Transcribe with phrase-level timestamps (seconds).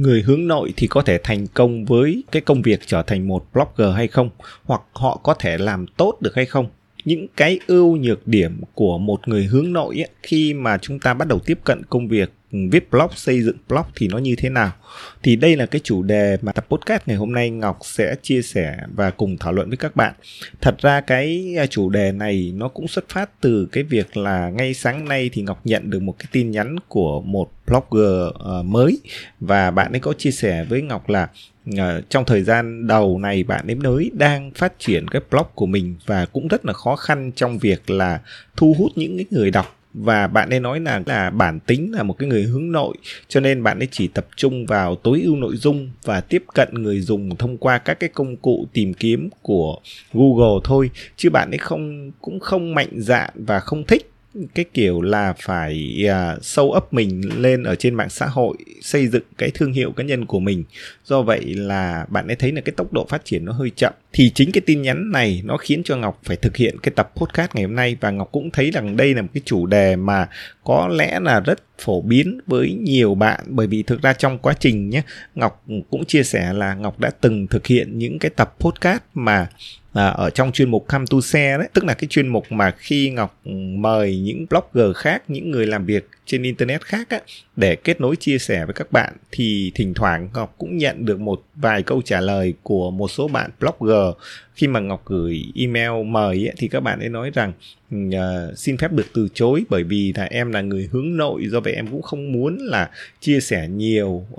[0.00, 3.44] người hướng nội thì có thể thành công với cái công việc trở thành một
[3.52, 4.30] blogger hay không?
[4.64, 6.66] Hoặc họ có thể làm tốt được hay không?
[7.04, 11.14] Những cái ưu nhược điểm của một người hướng nội ấy, khi mà chúng ta
[11.14, 14.48] bắt đầu tiếp cận công việc viết blog, xây dựng blog thì nó như thế
[14.48, 14.72] nào?
[15.22, 18.42] Thì đây là cái chủ đề mà tập podcast ngày hôm nay ngọc sẽ chia
[18.42, 20.14] sẻ và cùng thảo luận với các bạn.
[20.60, 24.50] Thật ra cái à, chủ đề này nó cũng xuất phát từ cái việc là
[24.50, 28.62] ngay sáng nay thì ngọc nhận được một cái tin nhắn của một blogger ờ,
[28.62, 28.98] mới.
[29.40, 31.28] Và bạn ấy có chia sẻ với ngọc là
[31.76, 35.66] ờ, trong thời gian đầu này bạn ấy mới đang phát triển cái blog của
[35.66, 38.20] mình và cũng rất là khó khăn trong việc là
[38.56, 42.02] thu hút những cái người đọc và bạn ấy nói là là bản tính là
[42.02, 42.96] một cái người hướng nội
[43.28, 46.68] cho nên bạn ấy chỉ tập trung vào tối ưu nội dung và tiếp cận
[46.72, 49.78] người dùng thông qua các cái công cụ tìm kiếm của
[50.12, 50.90] Google thôi.
[51.16, 54.10] Chứ bạn ấy không cũng không mạnh dạn và không thích
[54.54, 58.56] cái kiểu là phải à, uh, sâu ấp mình lên ở trên mạng xã hội
[58.80, 60.64] xây dựng cái thương hiệu cá nhân của mình.
[61.04, 63.92] Do vậy là bạn ấy thấy là cái tốc độ phát triển nó hơi chậm
[64.12, 67.12] thì chính cái tin nhắn này nó khiến cho ngọc phải thực hiện cái tập
[67.16, 67.96] podcast ngày hôm nay.
[68.00, 70.28] Và ngọc cũng thấy rằng đây là một cái chủ đề mà
[70.64, 73.40] có lẽ là rất phổ biến với nhiều bạn.
[73.46, 75.02] Bởi vì thực ra trong quá trình nhé
[75.34, 79.48] ngọc cũng chia sẻ là ngọc đã từng thực hiện những cái tập podcast mà
[79.92, 81.68] à, ở trong chuyên mục Come to Share đấy.
[81.72, 83.40] Tức là cái chuyên mục mà khi Ngọc
[83.76, 87.20] mời những blogger khác những người làm việc trên internet khác á,
[87.56, 91.20] để kết nối chia sẻ với các bạn thì thỉnh thoảng Ngọc cũng nhận được
[91.20, 94.14] một vài câu trả lời của một số bạn blogger.
[94.54, 97.52] Khi mà Ngọc gửi email mời ấy, thì các bạn ấy nói rằng
[97.94, 101.60] uh, xin phép được từ chối bởi vì là em là người hướng nội do
[101.60, 104.38] vậy em cũng không muốn là chia sẻ nhiều uh,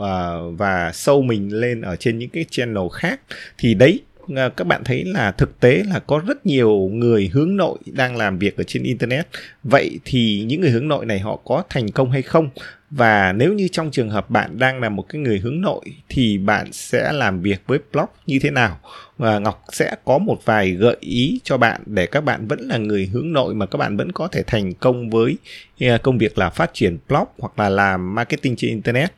[0.57, 3.21] và sâu mình lên ở trên những cái channel khác.
[3.57, 4.01] Thì đấy
[4.35, 8.17] Ờ, các bạn thấy là thực tế là có rất nhiều người hướng nội đang
[8.17, 9.27] làm việc ở trên internet.
[9.63, 12.49] Vậy thì những người hướng nội này họ có thành công hay không?
[12.89, 16.37] Và nếu như trong trường hợp bạn đang là một cái người hướng nội thì
[16.37, 18.79] bạn sẽ làm việc với blog như thế nào?
[19.17, 22.77] Và ngọc sẽ có một vài gợi ý cho bạn để các bạn vẫn là
[22.77, 25.37] người hướng nội mà các bạn vẫn có thể thành công với
[25.79, 29.11] ờ, công việc là phát triển blog hoặc là làm marketing trên internet.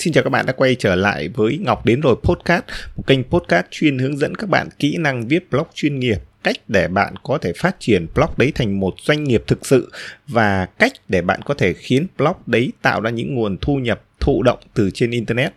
[0.00, 2.62] Xin chào các bạn đã quay trở lại với Ngọc Đến Rồi Podcast,
[2.96, 6.56] một kênh podcast chuyên hướng dẫn các bạn kỹ năng viết blog chuyên nghiệp, cách
[6.68, 9.92] để bạn có thể phát triển blog đấy thành một doanh nghiệp thực sự
[10.28, 14.02] và cách để bạn có thể khiến blog đấy tạo ra những nguồn thu nhập
[14.20, 15.52] thụ động từ trên Internet.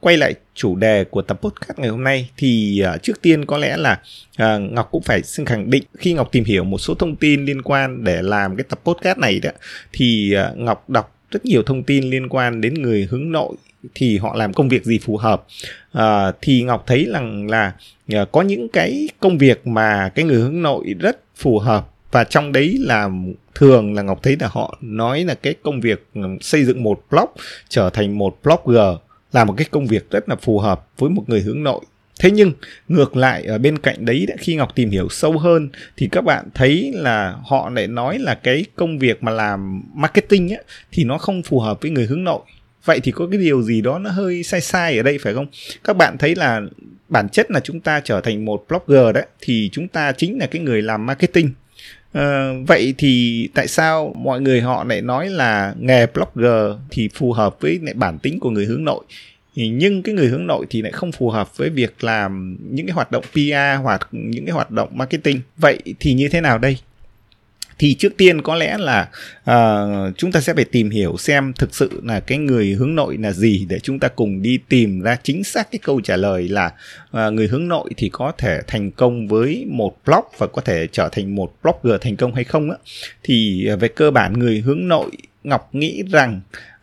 [0.00, 3.58] Quay lại chủ đề của tập podcast ngày hôm nay thì uh, trước tiên có
[3.58, 4.00] lẽ là
[4.42, 7.44] uh, Ngọc cũng phải xin khẳng định khi Ngọc tìm hiểu một số thông tin
[7.44, 9.50] liên quan để làm cái tập podcast này đó
[9.92, 13.56] thì uh, Ngọc đọc rất nhiều thông tin liên quan đến người hướng nội
[13.94, 15.44] thì họ làm công việc gì phù hợp.
[15.92, 17.72] À, thì ngọc thấy rằng là,
[18.08, 22.24] à, có những cái công việc mà cái người hướng nội rất phù hợp và
[22.24, 23.08] trong đấy là
[23.54, 27.00] thường là ngọc thấy là họ nói là cái công việc ừ, xây dựng một
[27.10, 27.28] blog
[27.68, 28.98] trở thành một blogger
[29.32, 31.80] là một cái công việc rất là phù hợp với một người hướng nội.
[32.20, 32.52] Thế nhưng
[32.88, 36.48] ngược lại ở bên cạnh đấy khi ngọc tìm hiểu sâu hơn thì các bạn
[36.54, 41.18] thấy là họ lại nói là cái công việc mà làm marketing ấy, thì nó
[41.18, 42.40] không phù hợp với người hướng nội
[42.84, 45.46] vậy thì có cái điều gì đó nó hơi sai sai ở đây phải không?
[45.84, 46.60] Các bạn thấy là
[47.08, 50.46] bản chất là chúng ta trở thành một blogger đấy thì chúng ta chính là
[50.46, 51.50] cái người làm marketing.
[52.12, 57.32] À, vậy thì tại sao mọi người họ lại nói là nghề blogger thì phù
[57.32, 59.04] hợp với lại bản tính của người hướng nội?
[59.54, 62.94] Nhưng cái người hướng nội thì lại không phù hợp với việc làm những cái
[62.94, 65.40] hoạt động PR hoặc những cái hoạt động marketing.
[65.56, 66.78] Vậy thì như thế nào đây?
[67.78, 69.08] Thì trước tiên có lẽ là
[69.50, 73.16] uh, chúng ta sẽ phải tìm hiểu xem thực sự là cái người hướng nội
[73.20, 76.48] là gì để chúng ta cùng đi tìm ra chính xác cái câu trả lời
[76.48, 76.72] là
[77.16, 80.86] uh, người hướng nội thì có thể thành công với một blog và có thể
[80.92, 82.76] trở thành một blogger thành công hay không á.
[83.22, 85.10] Thì uh, về cơ bản người hướng nội
[85.44, 86.40] ngọc nghĩ rằng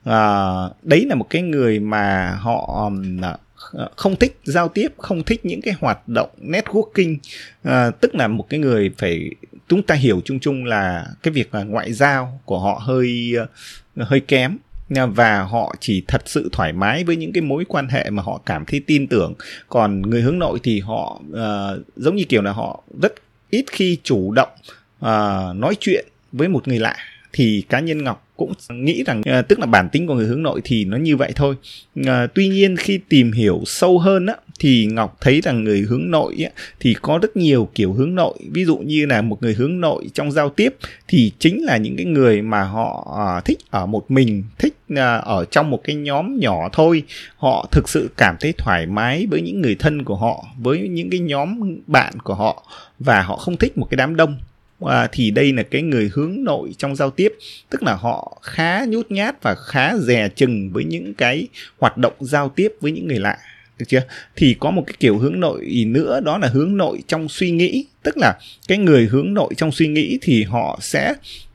[0.09, 3.39] uh, đấy là một cái người mà họ uh,
[3.71, 7.17] Ờ, không thích giao tiếp không thích những cái hoạt động networking.
[7.63, 9.29] À, tức là một cái người phải
[9.67, 13.33] chúng ta hiểu chung chung là cái việc là ngoại giao của họ hơi
[13.95, 14.57] ờ, hơi kém.
[15.07, 18.41] Và họ chỉ thật sự thoải mái với những cái mối quan hệ mà họ
[18.45, 19.33] cảm thấy tin tưởng.
[19.69, 23.13] Còn người hướng nội thì họ uh, giống như kiểu là họ rất
[23.49, 24.49] ít khi chủ động
[24.99, 26.95] uh, nói chuyện với một người lạ
[27.33, 30.43] thì cá nhân ngọc cũng nghĩ rằng uh, tức là bản tính của người hướng
[30.43, 31.55] nội thì nó như vậy thôi.
[31.99, 36.11] Uh, tuy nhiên khi tìm hiểu sâu hơn á thì ngọc thấy rằng người hướng
[36.11, 38.33] nội á, thì có rất nhiều kiểu hướng nội.
[38.51, 40.75] Ví dụ như là một người hướng nội trong giao tiếp
[41.07, 43.07] thì chính là những cái người mà họ
[43.37, 47.03] uh, thích ở một mình thích uh, ở trong một cái nhóm nhỏ thôi.
[47.37, 51.09] Họ thực sự cảm thấy thoải mái với những người thân của họ với những
[51.09, 52.67] cái nhóm bạn của họ
[52.99, 54.37] và họ không thích một cái đám đông
[54.87, 57.33] à, thì đây là cái người hướng nội trong giao tiếp
[57.69, 61.47] tức là họ khá nhút nhát và khá dè chừng với những cái
[61.79, 63.37] hoạt động giao tiếp với những người lạ
[63.81, 64.01] được chưa?
[64.35, 67.85] Thì có một cái kiểu hướng nội nữa đó là hướng nội trong suy nghĩ
[68.03, 68.37] tức là
[68.67, 71.13] cái người hướng nội trong suy nghĩ thì họ sẽ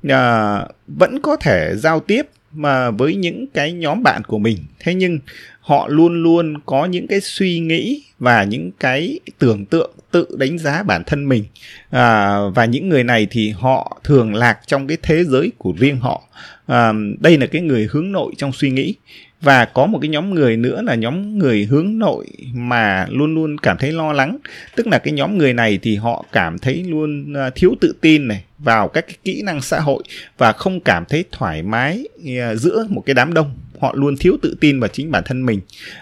[0.09, 2.23] à, vẫn có thể giao tiếp
[2.53, 4.59] mà với những cái nhóm bạn của mình.
[4.79, 5.19] Thế nhưng
[5.61, 10.59] họ luôn luôn có những cái suy nghĩ và những cái tưởng tượng tự đánh
[10.59, 11.45] giá bản thân mình.
[11.91, 15.97] À, và những người này thì họ thường lạc trong cái thế giới của riêng
[15.97, 16.23] họ.
[16.67, 18.95] À, đây là cái người hướng nội trong suy nghĩ
[19.41, 23.59] và có một cái nhóm người nữa là nhóm người hướng nội mà luôn luôn
[23.59, 24.39] cảm thấy lo lắng.
[24.77, 28.29] Tức là cái nhóm người này thì họ cảm thấy luôn à, thiếu tự tin
[28.29, 30.03] này vào các cái kỹ năng xã hội
[30.39, 32.05] và không cảm thấy thoải mái
[32.41, 33.51] à, giữa một cái đám đông.
[33.81, 35.61] Họ luôn thiếu tự tin vào chính bản thân mình.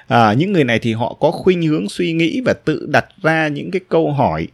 [0.09, 3.49] À, những người này thì họ có khuynh hướng suy nghĩ và tự đặt ra
[3.49, 4.49] những cái câu hỏi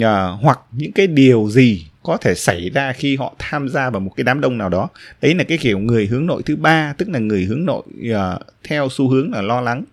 [0.00, 4.00] à, hoặc những cái điều gì có thể xảy ra khi họ tham gia vào
[4.00, 4.88] một cái đám đông nào đó.
[5.22, 8.42] Đấy là cái kiểu người hướng nội thứ ba tức là người hướng nội uh,
[8.64, 9.84] theo xu hướng là lo lắng.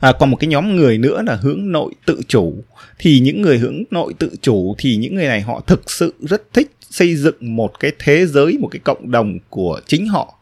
[0.00, 2.54] À, còn một cái nhóm người nữa là hướng nội tự chủ.
[2.98, 6.52] Thì những người hướng nội tự chủ thì những người này họ thực sự rất
[6.52, 10.38] thích xây dựng một cái thế giới một cái cộng đồng của chính họ.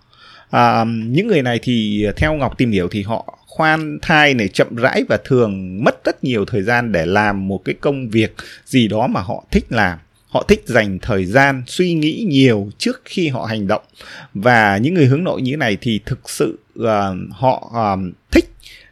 [0.51, 4.77] À, những người này thì theo ngọc tìm hiểu thì họ khoan thai này chậm
[4.77, 8.35] rãi và thường mất rất nhiều thời gian để làm một cái công việc
[8.65, 13.03] gì đó mà họ thích làm họ thích dành thời gian suy nghĩ nhiều trước
[13.05, 13.83] khi họ hành động.
[14.35, 16.87] Và những người hướng nội như thế này thì thực sự uh,
[17.31, 18.45] họ um, thích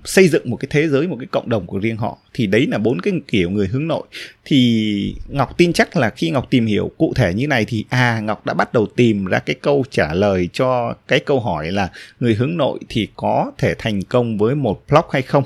[0.04, 2.18] xây dựng một cái thế giới một cái cộng đồng của riêng họ.
[2.34, 4.02] Thì đấy là bốn cái kiểu người hướng nội.
[4.44, 8.20] Thì ngọc tin chắc là khi ngọc tìm hiểu cụ thể như này thì à
[8.20, 11.88] ngọc đã bắt đầu tìm ra cái câu trả lời cho cái câu hỏi là
[12.20, 15.44] người hướng nội thì có thể thành công với một blog hay không?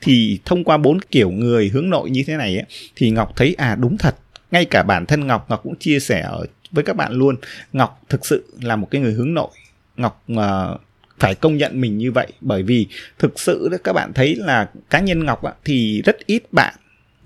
[0.00, 2.66] Thì thông qua bốn kiểu người hướng nội như thế này ấy,
[2.96, 4.14] thì ngọc thấy à đúng thật
[4.52, 6.28] ngay cả bản thân ngọc ngọc cũng chia sẻ
[6.70, 7.36] với các bạn luôn
[7.72, 9.50] ngọc thực sự là một cái người hướng nội.
[9.96, 10.80] Ngọc uh,
[11.18, 12.86] phải công nhận mình như vậy bởi vì
[13.18, 16.74] thực sự đó các bạn thấy là cá nhân ngọc á, thì rất ít bạn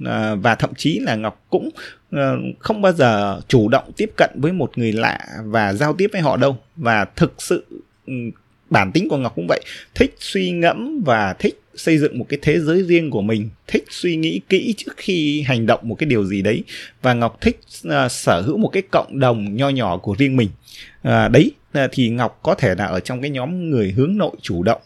[0.05, 1.71] ờ, và thậm chí là ngọc cũng
[2.11, 6.11] ờ, không bao giờ chủ động tiếp cận với một người lạ và giao tiếp
[6.13, 6.59] với họ đâu.
[6.77, 7.65] Và thực sự
[8.07, 8.13] ừ,
[8.71, 9.61] bản tính của ngọc cũng vậy.
[9.95, 13.85] Thích suy ngẫm và thích xây dựng một cái thế giới riêng của mình thích
[13.91, 16.65] suy nghĩ kỹ trước khi hành động một cái điều gì đấy.
[17.03, 20.49] Và ngọc thích uh, sở hữu một cái cộng đồng nho nhỏ của riêng mình.
[21.09, 21.53] Uh, đấy
[21.85, 24.81] uh, thì ngọc có thể là ở trong cái nhóm người hướng nội chủ động.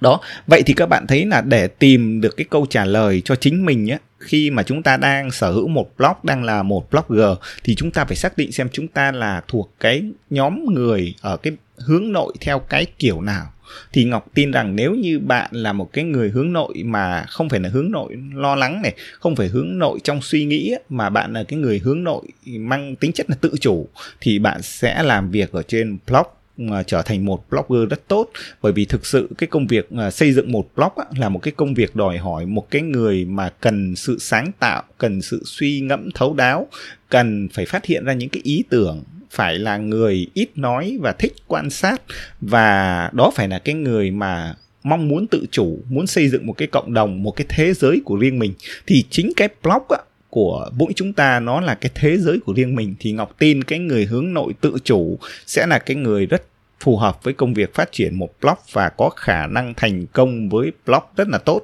[0.00, 3.36] Đó vậy thì các bạn thấy là để tìm được cái câu trả lời cho
[3.36, 6.90] chính mình nhé khi mà chúng ta đang sở hữu một blog đang là một
[6.90, 11.14] blogger thì chúng ta phải xác định xem chúng ta là thuộc cái nhóm người
[11.20, 13.52] ở cái hướng nội theo cái kiểu nào
[13.92, 17.48] thì ngọc tin rằng nếu như bạn là một cái người hướng nội mà không
[17.48, 21.10] phải là hướng nội lo lắng này không phải hướng nội trong suy nghĩ mà
[21.10, 23.88] bạn là cái người hướng nội mang tính chất là tự chủ
[24.20, 26.26] thì bạn sẽ làm việc ở trên blog
[26.70, 28.30] à, trở thành một blogger rất tốt.
[28.62, 31.38] Bởi vì thực sự cái công việc à, xây dựng một blog á, là một
[31.38, 35.42] cái công việc đòi hỏi một cái người mà cần sự sáng tạo cần sự
[35.44, 36.66] suy ngẫm thấu đáo
[37.08, 39.02] cần phải phát hiện ra những cái ý tưởng
[39.36, 42.02] phải là người ít nói và thích quan sát
[42.40, 46.52] và đó phải là cái người mà mong muốn tự chủ muốn xây dựng một
[46.52, 48.54] cái cộng đồng một cái thế giới của riêng mình.
[48.86, 49.98] Thì chính cái blog á,
[50.30, 52.94] của mỗi chúng ta nó là cái thế giới của riêng mình.
[53.00, 56.42] Thì ngọc tin cái người hướng nội tự chủ sẽ là cái người rất
[56.80, 60.48] phù hợp với công việc phát triển một blog và có khả năng thành công
[60.48, 61.60] với blog rất là tốt.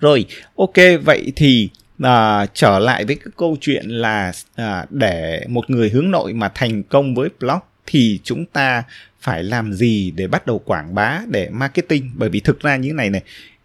[0.00, 1.68] Rồi ok vậy thì
[2.02, 6.50] à, trở lại với cái câu chuyện là à, để một người hướng nội mà
[6.54, 8.82] thành công với blog thì chúng ta
[9.20, 12.10] phải làm gì để bắt đầu quảng bá để marketing?
[12.14, 13.22] Bởi vì thực ra như thế này này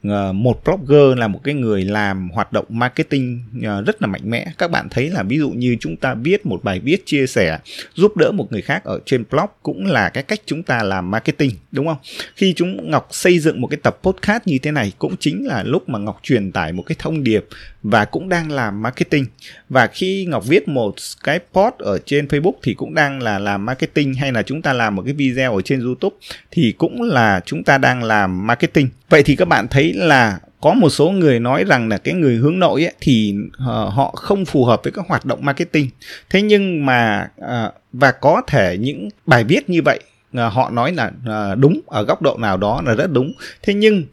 [0.09, 4.29] ờ, một blogger là một cái người làm hoạt động marketing ờ, rất là mạnh
[4.29, 4.45] mẽ.
[4.57, 7.59] Các bạn thấy là ví dụ như chúng ta viết một bài viết chia sẻ
[7.93, 11.11] giúp đỡ một người khác ở trên blog cũng là cái cách chúng ta làm
[11.11, 11.97] marketing đúng không?
[12.35, 15.63] Khi chúng ngọc xây dựng một cái tập podcast như thế này cũng chính là
[15.63, 17.45] lúc mà ngọc truyền tải một cái thông điệp
[17.85, 19.25] và cũng đang làm marketing.
[19.69, 23.65] Và khi ngọc viết một cái post ở trên facebook thì cũng đang là làm
[23.65, 26.15] marketing hay là chúng ta làm một cái video ở trên youtube
[26.51, 28.89] thì cũng là chúng ta đang làm marketing.
[29.09, 32.35] Vậy thì các bạn thấy là có một số người nói rằng là cái người
[32.35, 35.89] hướng nội ấy, thì uh, họ không phù hợp với các hoạt động marketing.
[36.29, 39.99] Thế nhưng mà uh, và có thể những bài viết như vậy
[40.37, 43.33] uh, họ nói là uh, đúng ở góc độ nào đó là rất đúng.
[43.61, 44.03] Thế nhưng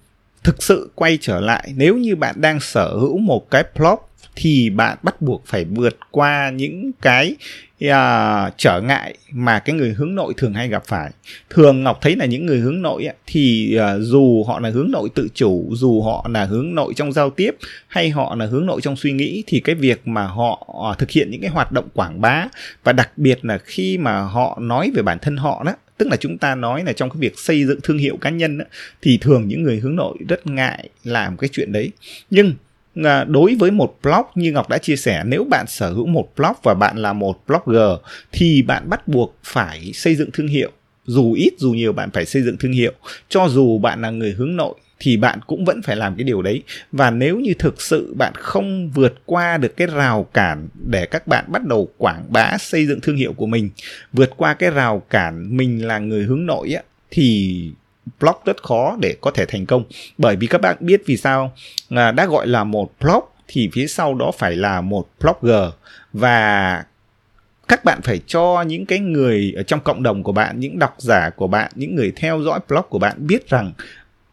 [0.44, 3.98] thực sự quay trở lại nếu như bạn đang sở hữu một cái blog
[4.36, 7.36] thì bạn bắt buộc phải vượt qua những cái
[7.84, 11.10] uh, trở ngại mà cái người hướng nội thường hay gặp phải.
[11.50, 14.90] Thường ngọc thấy là những người hướng nội ấy, thì uh, dù họ là hướng
[14.90, 17.56] nội tự chủ dù họ là hướng nội trong giao tiếp
[17.88, 21.10] hay họ là hướng nội trong suy nghĩ thì cái việc mà họ uh, thực
[21.10, 22.46] hiện những cái hoạt động quảng bá
[22.84, 25.72] và đặc biệt là khi mà họ nói về bản thân họ đó
[26.02, 28.58] tức là chúng ta nói là trong cái việc xây dựng thương hiệu cá nhân
[29.02, 31.90] thì thường những người hướng nội rất ngại làm cái chuyện đấy.
[32.30, 32.54] Nhưng
[33.04, 36.28] à, đối với một blog như Ngọc đã chia sẻ, nếu bạn sở hữu một
[36.36, 37.90] blog và bạn là một blogger,
[38.32, 40.70] thì bạn bắt buộc phải xây dựng thương hiệu.
[41.06, 42.92] Dù ít, dù nhiều bạn phải xây dựng thương hiệu.
[43.28, 46.42] Cho dù bạn là người hướng nội thì bạn cũng vẫn phải làm cái điều
[46.42, 46.62] đấy.
[46.92, 51.26] Và nếu như thực sự bạn không vượt qua được cái rào cản để các
[51.26, 53.70] bạn bắt đầu quảng bá xây dựng thương hiệu của mình
[54.12, 57.70] vượt qua cái rào cản mình là người hướng nội á thì
[58.20, 59.84] blog rất khó để có thể thành công.
[60.18, 61.52] Bởi vì các bạn biết vì sao
[61.90, 65.68] à, đã gọi là một blog thì phía sau đó phải là một blogger.
[66.12, 66.84] Và
[67.68, 70.94] các bạn phải cho những cái người ở trong cộng đồng của bạn những độc
[70.98, 73.72] giả của bạn những người theo dõi blog của bạn biết rằng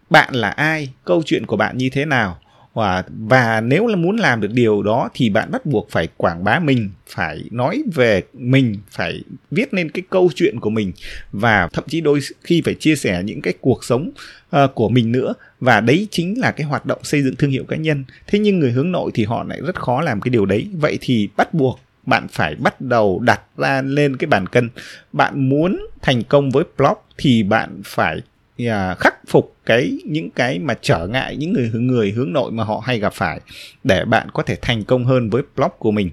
[0.10, 2.40] bạn là ai câu chuyện của bạn như thế nào?
[2.74, 6.44] Và và nếu là muốn làm được điều đó thì bạn bắt buộc phải quảng
[6.44, 10.92] bá mình phải nói về mình phải viết nên cái câu chuyện của mình
[11.32, 14.12] và thậm chí đôi khi phải chia sẻ những cái cuộc sống
[14.56, 15.34] uh, của mình nữa.
[15.60, 18.04] Và đấy chính là cái hoạt động xây dựng thương hiệu cá nhân.
[18.28, 20.68] Thế nhưng người hướng nội thì họ lại rất khó làm cái điều đấy.
[20.74, 24.70] Vậy thì bắt buộc bạn phải bắt đầu đặt ra lên cái bàn cân.
[25.12, 28.22] Bạn muốn thành công với blog thì bạn phải
[28.60, 32.64] Dạ, khắc phục cái những cái mà trở ngại những người người hướng nội mà
[32.64, 33.40] họ hay gặp phải
[33.84, 36.10] để bạn có thể thành công hơn với blog của mình.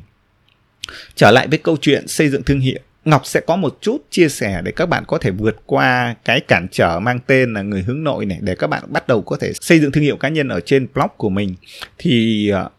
[1.15, 2.79] Trở lại với câu chuyện xây dựng thương hiệu.
[3.05, 6.41] Ngọc sẽ có một chút chia sẻ để các bạn có thể vượt qua cái
[6.41, 9.37] cản trở mang tên là người hướng nội này để các bạn bắt đầu có
[9.41, 11.55] thể xây dựng thương hiệu cá nhân ở trên blog của mình.
[11.99, 12.71] Thì ờ,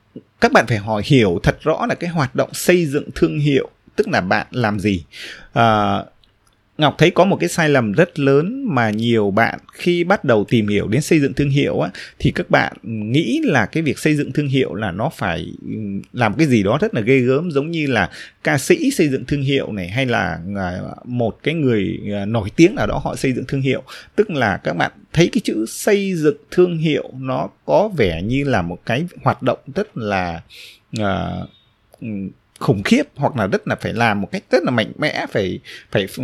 [0.41, 3.69] các bạn phải hỏi hiểu thật rõ là cái hoạt động xây dựng thương hiệu
[3.95, 5.03] tức là bạn làm gì.
[5.53, 5.97] À,
[6.77, 10.46] Ngọc thấy có một cái sai lầm rất lớn mà nhiều bạn khi bắt đầu
[10.50, 14.00] tìm hiểu đến xây dựng thương hiệu á thì các bạn nghĩ là cái việc
[14.00, 15.75] xây dựng thương hiệu là nó phải ừ,
[16.13, 18.10] làm cái gì đó rất là ghê gớm giống như là
[18.43, 22.50] ca sĩ xây dựng thương hiệu này hay là à, một cái người à, nổi
[22.55, 23.84] tiếng nào đó họ xây dựng thương hiệu.
[24.15, 28.43] Tức là các bạn thấy cái chữ xây dựng thương hiệu nó có vẻ như
[28.43, 30.41] là một cái hoạt động rất là
[31.00, 31.50] uh,
[32.60, 35.60] khủng khiếp hoặc là rất là phải làm một cách rất là mạnh mẽ, phải
[35.92, 36.24] phải ừ,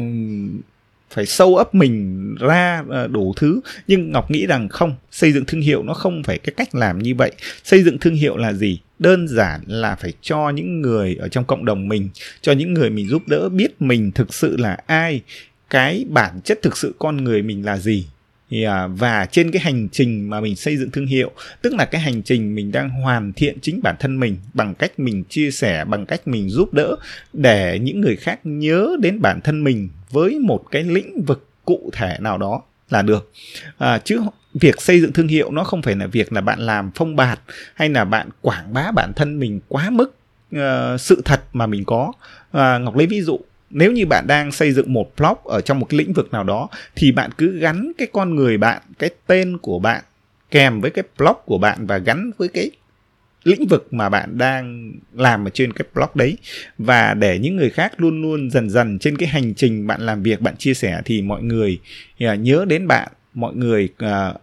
[1.10, 3.60] phải sâu ấp mình ra ờ, đủ thứ.
[3.88, 7.00] Nhưng ngọc nghĩ rằng không, xây dựng thương hiệu nó không phải cái cách làm
[7.00, 7.32] như vậy.
[7.63, 8.80] Xây dựng thương hiệu là gì?
[9.00, 12.10] Đơn giản là phải cho những người ở trong cộng đồng mình,
[12.42, 15.22] cho những người mình giúp đỡ biết mình thực sự là ai,
[15.70, 18.06] cái bản chất thực sự con người mình là gì.
[18.62, 21.31] À, và trên cái hành trình mà mình xây dựng thương hiệu
[21.62, 25.00] tức là cái hành trình mình đang hoàn thiện chính bản thân mình bằng cách
[25.00, 26.95] mình chia sẻ bằng cách mình giúp đỡ
[27.33, 31.89] để những người khác nhớ đến bản thân mình với một cái lĩnh vực cụ
[31.93, 33.31] thể nào đó là được.
[33.77, 34.19] À, chứ
[34.53, 37.39] việc xây dựng thương hiệu nó không phải là việc là bạn làm phong bạt
[37.74, 40.15] hay là bạn quảng bá bản thân mình quá mức
[40.55, 40.62] uh,
[41.01, 42.12] sự thật mà mình có.
[42.51, 43.39] À, ngọc lấy ví dụ
[43.74, 46.44] nếu như bạn đang xây dựng một blog ở trong một cái lĩnh vực nào
[46.44, 50.03] đó, thì bạn cứ gắn cái con người bạn, cái tên của bạn
[50.51, 52.72] kèm với cái blog của bạn và gắn với cái
[53.44, 56.38] lĩnh vực mà bạn đang làm ở trên cái blog đấy.
[56.77, 60.24] Và để những người khác luôn luôn dần dần trên cái hành trình bạn làm
[60.24, 61.80] việc, bạn chia sẻ thì mọi người
[62.20, 63.08] à, nhớ đến bạn.
[63.34, 64.34] Mọi người à,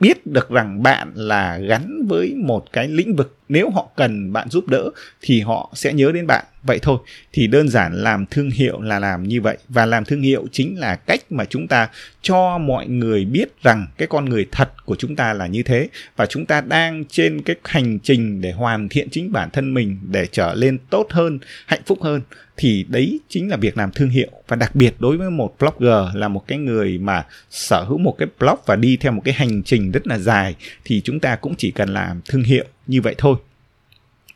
[0.00, 4.50] biết được rằng bạn là gắn với một cái lĩnh vực nếu họ cần bạn
[4.50, 6.44] giúp đỡ thì họ sẽ nhớ đến bạn.
[6.62, 6.98] Vậy thôi,
[7.32, 9.56] thì đơn giản làm thương hiệu là làm như vậy.
[9.68, 11.88] Và làm thương hiệu chính là cách mà chúng ta
[12.22, 15.88] cho mọi người biết rằng cái con người thật của chúng ta là như thế.
[16.16, 19.98] Và chúng ta đang trên cái hành trình để hoàn thiện chính bản thân mình
[20.10, 22.20] để trở lên tốt hơn, hạnh phúc hơn.
[22.56, 24.30] Thì đấy chính là việc làm thương hiệu.
[24.48, 28.14] Và đặc biệt đối với một blogger là một cái người mà sở hữu một
[28.18, 31.36] cái blog và đi theo một cái hành trình rất là dài, thì chúng ta
[31.36, 33.36] cũng chỉ cần làm thương hiệu như vậy thôi.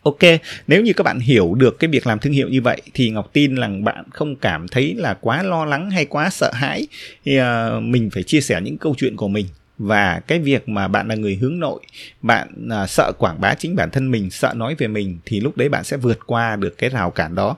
[0.03, 0.19] Ok,
[0.67, 3.31] nếu như các bạn hiểu được cái việc làm thương hiệu như vậy thì Ngọc
[3.33, 6.87] tin rằng bạn không cảm thấy là quá lo lắng hay quá sợ hãi.
[7.25, 9.47] Thì uh, mình phải chia sẻ những câu chuyện của mình.
[9.79, 11.81] Và cái việc mà bạn là người hướng nội
[12.23, 15.57] bạn uh, sợ quảng bá chính bản thân mình sợ nói về mình thì lúc
[15.57, 17.57] đấy bạn sẽ vượt qua được cái rào cản đó.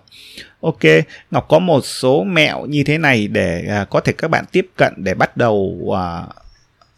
[0.61, 0.83] Ok
[1.31, 4.67] ngọc có một số mẹo như thế này để uh, có thể các bạn tiếp
[4.76, 5.97] cận để bắt đầu uh,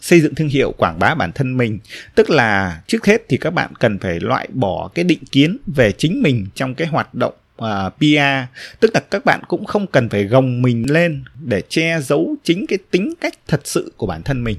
[0.01, 1.79] xây dựng thương hiệu quảng bá bản thân mình.
[2.15, 5.93] Tức là trước hết thì các bạn cần phải loại bỏ cái định kiến về
[5.93, 9.87] chính mình trong cái hoạt động à, uh, PR tức là các bạn cũng không
[9.87, 14.07] cần phải gồng mình lên để che giấu chính cái tính cách thật sự của
[14.07, 14.57] bản thân mình.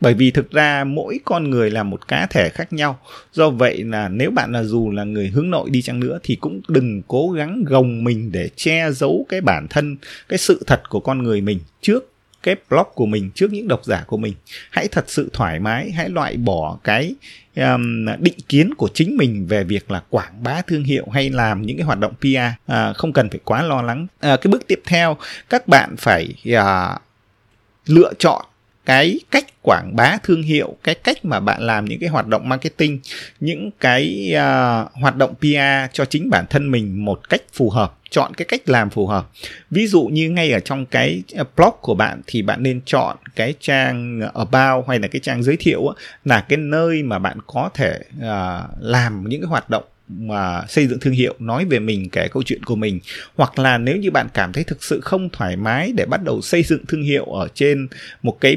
[0.00, 2.98] Bởi vì thực ra mỗi con người là một cá thể khác nhau.
[3.32, 6.36] Do vậy là nếu bạn là dù là người hướng nội đi chăng nữa thì
[6.36, 9.96] cũng đừng cố gắng gồng mình để che giấu cái bản thân
[10.28, 12.13] cái sự thật của con người mình trước
[12.44, 14.34] cái blog của mình trước những độc giả của mình.
[14.70, 17.14] Hãy thật sự thoải mái hãy loại bỏ cái
[17.56, 21.62] um, định kiến của chính mình về việc là quảng bá thương hiệu hay làm
[21.62, 24.06] những cái hoạt động PR à, không cần phải quá lo lắng.
[24.20, 25.16] À, cái bước tiếp theo
[25.50, 26.98] các bạn phải à,
[27.86, 28.44] lựa chọn
[28.86, 32.48] cái cách quảng bá thương hiệu cái cách mà bạn làm những cái hoạt động
[32.48, 33.00] marketing
[33.40, 37.94] những cái uh, hoạt động PR cho chính bản thân mình một cách phù hợp
[38.14, 39.30] chọn cái cách làm phù hợp.
[39.70, 43.16] Ví dụ như ngay ở trong cái à, blog của bạn thì bạn nên chọn
[43.36, 47.70] cái trang about hay là cái trang giới thiệu là cái nơi mà bạn có
[47.74, 52.08] thể uh, làm những cái hoạt động mà xây dựng thương hiệu nói về mình
[52.10, 53.00] kể câu chuyện của mình.
[53.34, 56.40] Hoặc là nếu như bạn cảm thấy thực sự không thoải mái để bắt đầu
[56.40, 57.88] xây dựng thương hiệu ở trên
[58.22, 58.56] một cái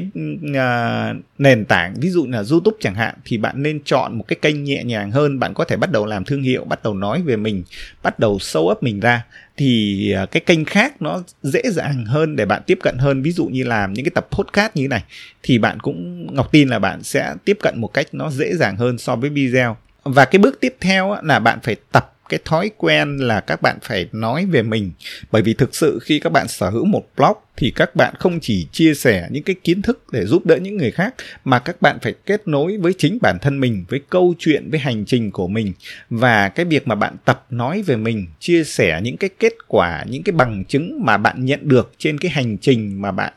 [0.50, 4.36] uh, nền tảng ví dụ là youtube chẳng hạn thì bạn nên chọn một cái
[4.42, 5.38] kênh nhẹ nhàng hơn.
[5.38, 7.64] Bạn có thể bắt đầu làm thương hiệu bắt đầu nói về mình
[8.02, 9.24] bắt đầu sâu ấp mình ra.
[9.56, 13.22] Thì à, cái kênh khác nó dễ dàng hơn để bạn tiếp cận hơn.
[13.22, 15.04] Ví dụ như làm những cái tập podcast như thế này
[15.42, 18.76] thì bạn cũng ngọc tin là bạn sẽ tiếp cận một cách nó dễ dàng
[18.76, 19.76] hơn so với video
[20.08, 23.78] và cái bước tiếp theo là bạn phải tập cái thói quen là các bạn
[23.82, 24.92] phải nói về mình.
[25.32, 28.40] Bởi vì thực sự khi các bạn sở hữu một blog thì các bạn không
[28.40, 31.82] chỉ chia sẻ những cái kiến thức để giúp đỡ những người khác, mà các
[31.82, 35.30] bạn phải kết nối với chính bản thân mình, với câu chuyện, với hành trình
[35.30, 35.72] của mình.
[36.10, 40.04] Và cái việc mà bạn tập nói về mình, chia sẻ những cái kết quả,
[40.08, 43.32] những cái bằng chứng mà bạn nhận được trên cái hành trình mà bạn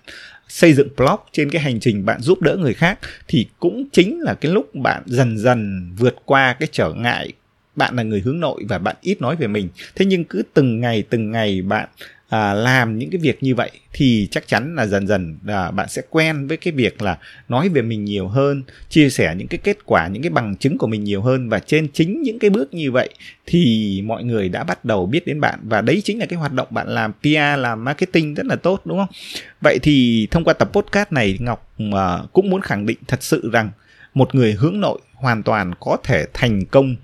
[0.52, 4.20] xây dựng blog trên cái hành trình bạn giúp đỡ người khác thì cũng chính
[4.20, 7.34] là cái lúc bạn dần dần vượt qua cái trở ngại
[7.76, 9.70] bạn là người hướng nội và bạn ít nói về mình.
[9.96, 11.90] Thế nhưng cứ từng ngày từng ngày bạn
[12.32, 15.90] à, làm những cái việc như vậy thì chắc chắn là dần dần à, bạn
[15.90, 17.18] sẽ quen với cái việc là
[17.50, 20.78] nói về mình nhiều hơn chia sẻ những cái kết quả những cái bằng chứng
[20.78, 21.50] của mình nhiều hơn.
[21.50, 23.10] Và trên chính những cái bước như vậy
[23.46, 25.60] thì mọi người đã bắt đầu biết đến bạn.
[25.64, 28.82] Và đấy chính là cái hoạt động bạn làm PR làm marketing rất là tốt
[28.86, 29.10] đúng không?
[29.62, 33.50] Vậy thì thông qua tập podcast này Ngọc à, cũng muốn khẳng định thật sự
[33.54, 33.70] rằng
[34.14, 36.96] một người hướng nội hoàn toàn có thể thành công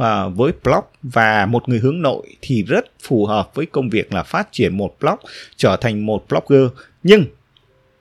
[0.00, 4.12] uh, với blog và một người hướng nội thì rất phù hợp với công việc
[4.12, 5.18] là phát triển một blog
[5.56, 6.70] trở thành một blogger
[7.02, 7.24] nhưng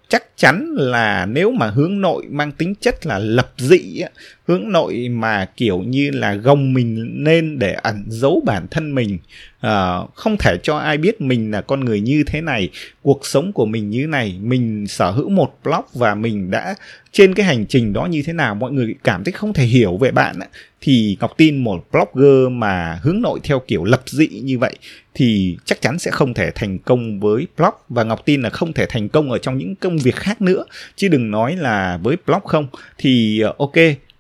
[0.08, 4.02] chắc chắn là nếu mà hướng nội mang tính chất là lập dị
[4.48, 9.18] hướng nội mà kiểu như là gồng mình lên để ẩn giấu bản thân mình
[9.66, 12.70] uh, không thể cho ai biết mình là con người như thế này
[13.02, 16.76] cuộc sống của mình như này mình sở hữu một blog và mình đã
[17.12, 19.98] trên cái hành trình đó như thế nào mọi người cảm thấy không thể hiểu
[19.98, 20.36] về bạn
[20.82, 24.76] thì ngọc tin một blogger mà hướng nội theo kiểu lập dị như vậy
[25.16, 27.74] thì chắc chắn sẽ không thể thành công với blog.
[27.90, 30.66] Và ngọc tin là không thể thành công ở trong những công việc khác nữa
[30.96, 32.68] chứ đừng nói là với blog không.
[32.98, 33.74] Thì ờ, ok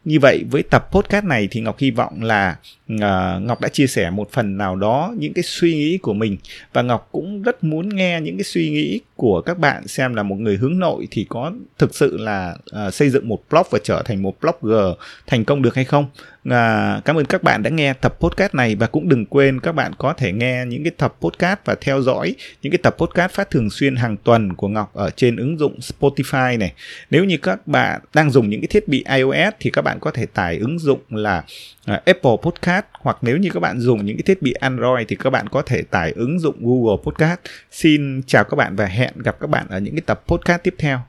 [0.05, 2.55] như vậy với tập podcast này thì ngọc hy vọng là
[2.93, 2.99] uh,
[3.41, 6.37] ngọc đã chia sẻ một phần nào đó những cái suy nghĩ của mình.
[6.73, 10.23] Và ngọc cũng rất muốn nghe những cái suy nghĩ của các bạn xem là
[10.23, 12.55] một người hướng nội thì có thực sự là
[12.87, 14.93] uh, xây dựng một blog và trở thành một blogger
[15.27, 16.05] thành công được hay không.
[16.49, 19.71] À, cảm ơn các bạn đã nghe tập podcast này và cũng đừng quên các
[19.71, 23.31] bạn có thể nghe những cái tập podcast và theo dõi những cái tập podcast
[23.31, 26.73] phát thường xuyên hàng tuần của Ngọc ở trên ứng dụng Spotify này.
[27.09, 30.11] Nếu như các bạn đang dùng những cái thiết bị iOS thì các bạn có
[30.11, 31.43] thể tải ứng dụng là
[31.91, 35.15] uh, Apple Podcast hoặc nếu như các bạn dùng những cái thiết bị Android thì
[35.15, 37.39] các bạn có thể tải ứng dụng Google Podcast.
[37.71, 40.75] Xin chào các bạn và hẹn gặp các bạn ở những cái tập podcast tiếp
[40.77, 40.99] theo.